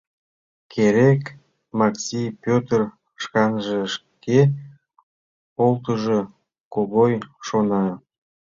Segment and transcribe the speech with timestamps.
[0.71, 1.23] Керек,
[1.77, 2.81] Макси Пӧтыр
[3.21, 4.39] шканже шке
[5.65, 6.19] олтыжо,—
[6.73, 7.13] Когой
[7.47, 7.85] шона.